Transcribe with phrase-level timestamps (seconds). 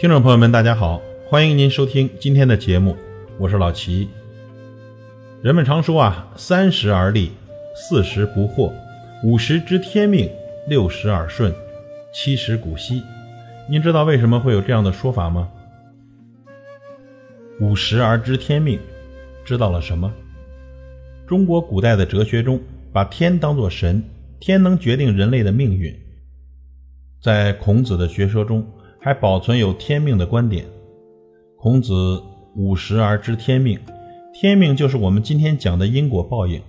[0.00, 2.96] 听众朋友们，大家好，欢迎您收听今天的节目，
[3.36, 4.08] 我是老齐。
[5.42, 7.32] 人们常说啊，三十而立，
[7.74, 8.72] 四十不惑，
[9.22, 10.26] 五十知天命，
[10.66, 11.54] 六十耳顺，
[12.14, 13.02] 七十古稀。
[13.68, 15.50] 您知道为什么会有这样的说法吗？
[17.60, 18.80] 五十而知天命，
[19.44, 20.10] 知道了什么？
[21.26, 22.58] 中国古代的哲学中，
[22.90, 24.02] 把天当作神，
[24.40, 25.94] 天能决定人类的命运。
[27.22, 28.66] 在孔子的学说中。
[29.00, 30.66] 还保存有天命的观点。
[31.56, 32.22] 孔子
[32.54, 33.78] 五十而知天命，
[34.34, 36.60] 天命就是我们今天讲的因果报应。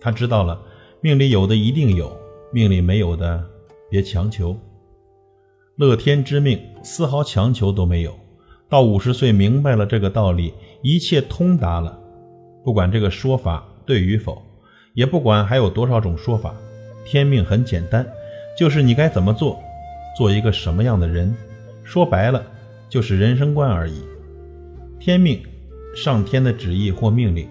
[0.00, 0.60] 他知道了，
[1.00, 2.16] 命里有的一定有，
[2.52, 3.44] 命里没有的
[3.90, 4.56] 别强求。
[5.76, 8.14] 乐天知命，丝毫强求都没有。
[8.68, 11.98] 到五十岁明白了这个道理，一切通达了。
[12.64, 14.40] 不管这个说法对与否，
[14.94, 16.54] 也不管还有多少种说法，
[17.04, 18.06] 天命很简单，
[18.58, 19.58] 就是你该怎么做，
[20.16, 21.34] 做一个什么样的人。
[21.86, 22.44] 说白了，
[22.88, 24.02] 就是人生观而已。
[24.98, 25.40] 天命，
[25.94, 27.48] 上天的旨意或命令，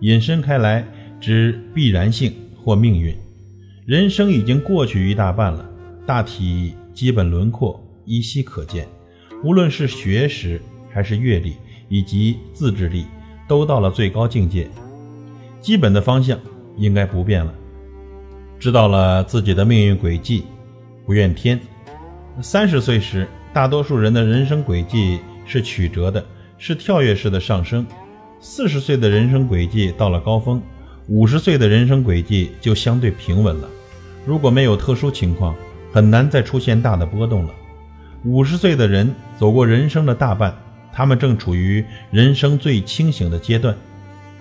[0.00, 0.82] 引申开来
[1.20, 3.14] 指必然性或命运。
[3.84, 5.68] 人生已经过去一大半了，
[6.06, 8.88] 大体基本轮廓依稀可见。
[9.44, 10.58] 无论是学识
[10.90, 11.56] 还是阅历
[11.90, 13.04] 以及自制力，
[13.46, 14.66] 都到了最高境界。
[15.60, 16.38] 基本的方向
[16.78, 17.54] 应该不变了。
[18.58, 20.44] 知道了自己的命运轨迹，
[21.04, 21.60] 不怨天。
[22.40, 23.28] 三十岁时。
[23.54, 26.26] 大多数人的人生轨迹是曲折的，
[26.58, 27.86] 是跳跃式的上升。
[28.40, 30.60] 四十岁的人生轨迹到了高峰，
[31.06, 33.70] 五十岁的人生轨迹就相对平稳了。
[34.26, 35.54] 如果没有特殊情况，
[35.92, 37.54] 很难再出现大的波动了。
[38.24, 40.52] 五十岁的人走过人生的大半，
[40.92, 43.76] 他们正处于人生最清醒的阶段。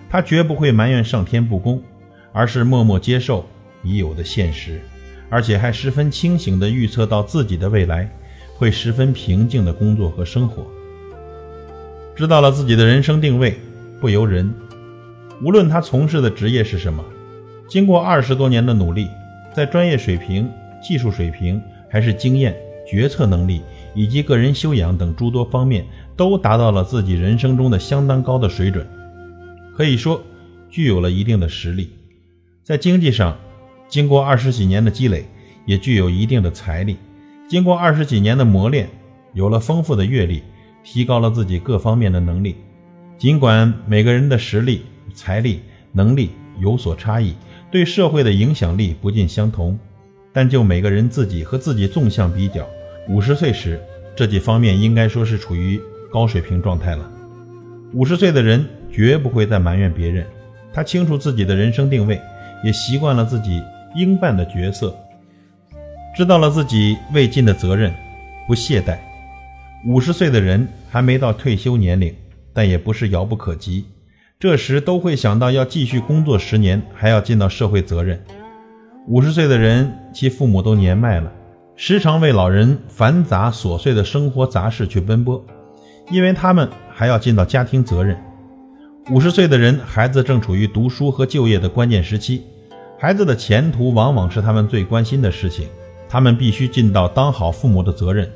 [0.09, 1.79] 他绝不会埋怨上天不公，
[2.31, 3.47] 而是默默接受
[3.83, 4.81] 已有的现实，
[5.29, 8.09] 而且还十分清醒地预测到自己的未来。
[8.63, 10.65] 会十分平静的工作和生活，
[12.15, 13.59] 知道了自己的人生定位，
[13.99, 14.53] 不由人。
[15.41, 17.03] 无论他从事的职业是什么，
[17.67, 19.09] 经过二十多年的努力，
[19.53, 20.49] 在专业水平、
[20.81, 22.55] 技术水平，还是经验、
[22.87, 23.61] 决策能力
[23.93, 25.85] 以及个人修养等诸多方面，
[26.15, 28.87] 都达到了自己人生中的相当高的水准，
[29.75, 30.23] 可以说
[30.69, 31.89] 具有了一定的实力。
[32.63, 33.37] 在经济上，
[33.89, 35.25] 经过二十几年的积累，
[35.65, 36.95] 也具有一定的财力。
[37.53, 38.89] 经过二十几年的磨练，
[39.33, 40.41] 有了丰富的阅历，
[40.83, 42.55] 提高了自己各方面的能力。
[43.15, 44.81] 尽管每个人的实力、
[45.13, 45.61] 财力、
[45.91, 47.35] 能力有所差异，
[47.69, 49.77] 对社会的影响力不尽相同，
[50.33, 52.67] 但就每个人自己和自己纵向比较，
[53.07, 53.79] 五十岁时
[54.15, 55.79] 这几方面应该说是处于
[56.11, 57.07] 高水平状态了。
[57.93, 60.25] 五十岁的人绝不会再埋怨别人，
[60.73, 62.19] 他清楚自己的人生定位，
[62.63, 63.61] 也习惯了自己
[63.95, 64.91] 应扮的角色。
[66.15, 67.91] 知道了自己未尽的责任，
[68.47, 68.99] 不懈怠。
[69.87, 72.13] 五十岁的人还没到退休年龄，
[72.53, 73.85] 但也不是遥不可及。
[74.39, 78.21] 这时都会想到要继续工作十年，还要尽到社会责任。
[79.07, 81.31] 五十岁的人，其父母都年迈了，
[81.75, 85.43] 时常为老人繁杂琐碎的生活杂事去奔波，
[86.11, 88.15] 因为他们还要尽到家庭责任。
[89.09, 92.43] 五十岁的人，孩子正处于读书和就业的关键时期，
[92.99, 95.67] 孩子的前途往往是他们最关心的事情。
[96.07, 98.29] 他们必须尽到当好父母的责任。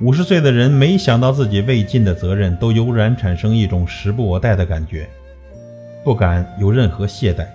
[0.00, 5.08] 五十岁的人没想到自己未尽的责任，都油然产生一种时不我待的感觉，
[6.04, 7.46] 不敢有任何懈怠，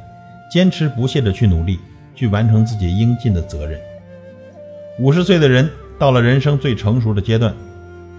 [0.52, 1.80] 坚持不懈地去努力，
[2.16, 3.80] 去完成自己应尽的责任。
[5.00, 7.53] 五十岁的人到了人生最成熟的阶段，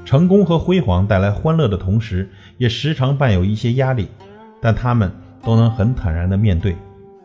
[0.04, 2.28] 成功和辉煌带来欢乐的同时，
[2.58, 4.06] 也时常伴有一些压力，
[4.60, 5.10] 但他们
[5.44, 6.76] 都能很坦然地面对，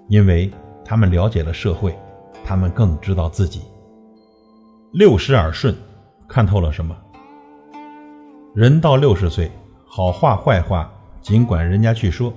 [0.10, 0.52] 因为
[0.84, 1.96] 他们了解了社会，
[2.44, 3.62] 他们更知道自己。
[4.98, 5.76] 六十耳顺，
[6.28, 6.98] 看透了什么？
[8.56, 9.52] 人到六十岁，
[9.86, 10.92] 好话坏话，
[11.22, 12.34] 尽管人家去说，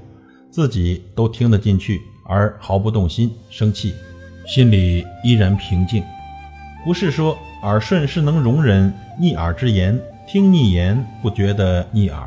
[0.51, 3.95] 自己都听得进去，而毫不动心、生气，
[4.47, 6.05] 心里依然平静。
[6.85, 9.99] 不是说耳顺是能容忍逆耳之言，
[10.29, 12.23] 听逆言不觉得逆耳。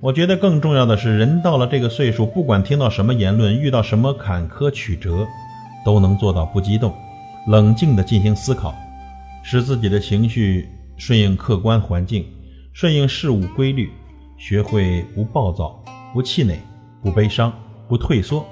[0.00, 5.26] 我觉得更重要的是，人到了这个岁数，不管听到什么言论，遇到什么坎坷曲折，
[5.84, 6.90] 都能做到不激动，
[7.48, 8.74] 冷静地进行思考。
[9.42, 12.26] 使自己的情绪顺应客观环境，
[12.72, 13.90] 顺应事物规律，
[14.38, 16.58] 学会不暴躁、不气馁、
[17.02, 17.52] 不悲伤、
[17.88, 18.46] 不退缩，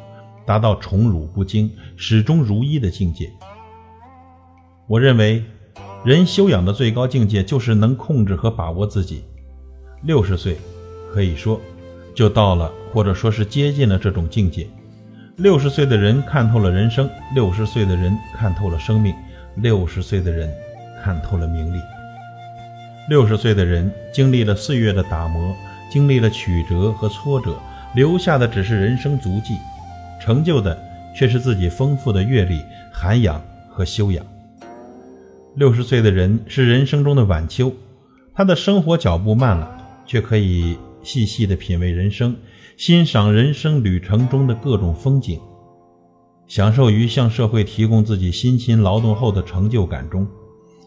[0.44, 3.30] 达到宠辱不惊、始终如一的境界。
[4.88, 5.44] 我认为，
[6.04, 9.22] 人修养的最高境界就是能控制和把握自己。
[10.02, 10.56] 六十岁，
[11.12, 11.60] 可以说
[12.14, 14.66] 就到了，或者说是接近了这种境界。
[15.36, 19.14] 六十岁的人看透了人生，六十岁的人看透了生命，
[19.56, 20.52] 六十岁的人。
[21.02, 21.80] 看透了名利，
[23.08, 25.54] 六十岁的人经历了岁月的打磨，
[25.90, 27.56] 经历了曲折和挫折，
[27.94, 29.56] 留下的只是人生足迹，
[30.20, 30.78] 成就的
[31.16, 32.62] 却是自己丰富的阅历、
[32.92, 34.24] 涵养和修养。
[35.56, 37.72] 六十岁的人是人生中的晚秋，
[38.34, 39.68] 他的生活脚步慢了，
[40.06, 42.36] 却可以细细的品味人生，
[42.76, 45.40] 欣赏人生旅程中的各种风景，
[46.46, 50.24] 享受于向社会提供自己辛勤劳动后的成就感中。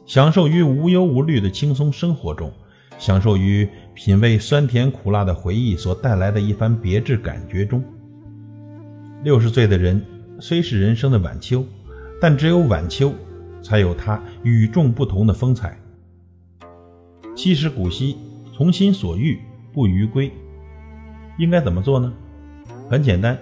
[0.06, 2.52] 享受于无忧无虑的轻松生活中，
[3.00, 7.82] 享受于品味酸甜苦辣的回忆所带来的一番别致感觉中。
[9.24, 10.04] 六十岁的人
[10.40, 11.66] 虽是人生的晚秋，
[12.20, 13.14] 但只有晚秋，
[13.62, 15.80] 才有它与众不同的风采。
[17.34, 18.18] 七十古稀，
[18.54, 19.40] 从心所欲
[19.72, 20.30] 不逾规，
[21.40, 22.12] 应该怎么做呢？
[22.90, 23.38] 很简单，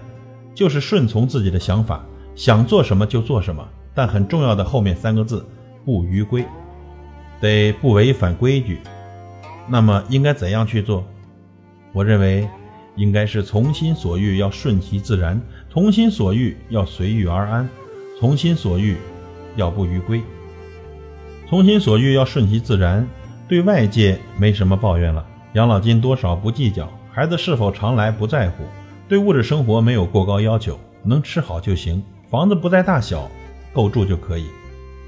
[0.54, 2.06] 就是顺从自己的想法，
[2.36, 3.68] 想做什么就做什么。
[3.94, 5.44] 但很重要的后面三个字。
[5.84, 6.44] 不逾规，
[7.40, 8.80] 得不违反规矩。
[9.68, 11.04] 那么应该怎样去做？
[11.92, 12.48] 我认为，
[12.96, 15.40] 应该是从心所欲要顺其自然，
[15.70, 17.68] 从心所欲要随遇而安，
[18.18, 18.96] 从心所欲
[19.56, 20.20] 要不逾规。
[21.48, 23.06] 从心所欲要顺其自然，
[23.46, 28.64] 对外界没什么抱怨了，养老金多少不计较，孩子是否常来不在乎，
[29.08, 33.30] 对物质生活没有过高要求，能吃好就行，房子不在大小，
[33.74, 34.46] 够住就可以。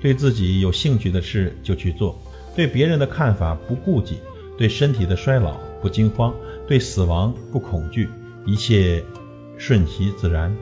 [0.05, 2.21] 对自己有兴趣的事就去做，
[2.55, 4.19] 对别人的看法不顾忌，
[4.59, 6.35] 对身体的衰老不惊慌，
[6.69, 8.11] 对死亡不恐惧，
[8.45, 9.03] 一切
[9.57, 10.55] 顺其自然。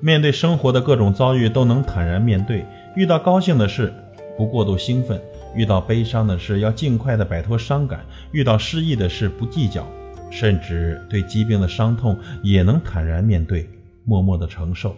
[0.00, 2.66] 面对生活的各种遭遇都能坦然面对，
[2.96, 3.94] 遇到高兴的事
[4.36, 5.22] 不过度兴奋，
[5.54, 9.86] 遇到悲伤的事要尽快的摆脱伤感，遇到失意的事不计较，
[10.32, 13.70] 甚至对疾病的伤痛也能坦然面对，
[14.04, 14.96] 默默的承受。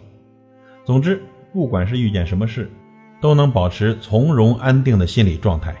[0.83, 1.21] 总之，
[1.53, 2.67] 不管是遇见什么事。
[3.25, 5.75] 都能保持从容安定的心理状态。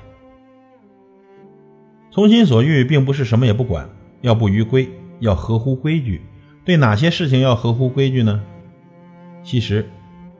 [2.09, 3.87] 从心所欲，并不是什么也不管，
[4.21, 4.89] 要不逾规，
[5.19, 6.23] 要合乎规矩。
[6.63, 8.41] 对哪些事情要合乎规矩呢？
[9.43, 9.87] 其实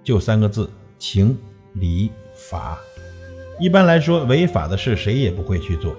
[0.03, 0.67] 就三个字：
[0.97, 1.37] 情、
[1.73, 2.75] 理、法。
[3.59, 5.95] 一般来说，违法的事谁也不会去做。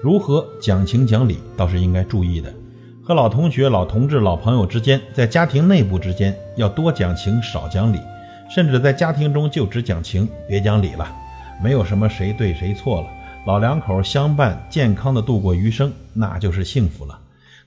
[0.00, 2.54] 如何讲情讲理，倒是应该注意的。
[3.02, 7.98] 和老同学、老同志、老朋友之间，在家庭内部之间，要多讲情，少讲理。
[8.48, 11.06] 甚至在家庭中就只讲情，别讲理了，
[11.62, 13.08] 没有什么谁对谁错了。
[13.46, 17.18] 老两口相伴，健康的度过余生，那就是幸福了。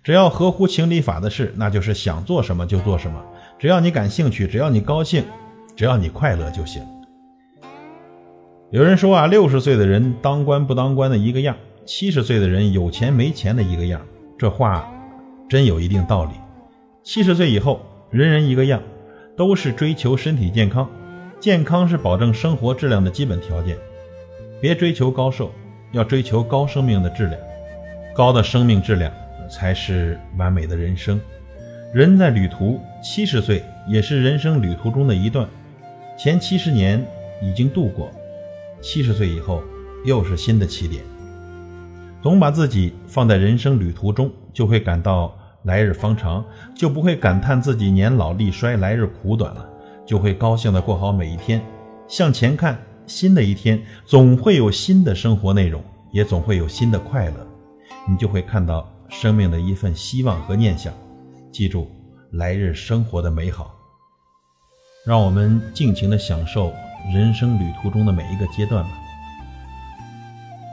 [0.04, 3.22] 只要合乎情理法的事，那就是想做什么就做什么。
[3.60, 5.24] 只要你感兴趣，只要你高兴，
[5.76, 6.82] 只要你快乐就行。
[8.72, 14.02] 有人说啊，六十岁的人当官不当官的一个样，七十岁的人有钱没钱的一个样。
[14.38, 14.90] 这话
[15.50, 16.32] 真有一定道理。
[17.04, 18.82] 七十岁以后，人人一个样。
[19.38, 20.90] 都是追求身体健康，
[21.40, 23.78] 健康是保证生活质量的基本条件。
[24.60, 25.52] 别追求高寿，
[25.92, 27.40] 要追求高生命的质量。
[28.16, 29.14] 高的生命质量
[29.48, 31.22] 才是完美的人生。
[31.94, 35.48] 人在旅途，七十岁也是人生旅途中的一段。
[36.18, 37.06] 前七十年
[37.40, 38.12] 已经度过，
[38.82, 39.62] 七十岁以后
[40.04, 41.04] 又是新的起点。
[42.24, 45.38] 总把自己放在人生旅途中，就会感到。
[45.64, 46.46] 来日方长，
[46.76, 49.68] 就不会感叹自己年老力衰，来日苦短了，
[50.06, 51.62] 就会高兴的过好每一天，
[52.08, 57.48] 向前看，新的一天总会有新的生活内容，也总会有新的快乐，
[58.08, 60.94] 你就会看到生命的一份希望和念想。
[61.52, 61.90] 记住
[62.32, 63.76] 来日生活的美好，
[65.06, 66.72] 让我们尽情的享受
[67.14, 68.92] 人生旅途中的每一个阶段吧。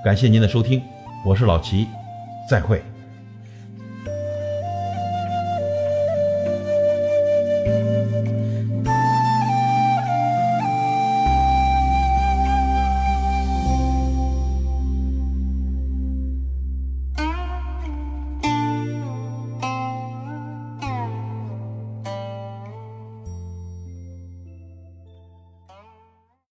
[0.04, 0.82] 感谢您的收听，
[1.24, 1.88] 我是老齐，
[2.48, 2.82] 再会。